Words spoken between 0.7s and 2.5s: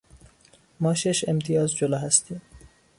ما شش امتیاز جلو هستیم.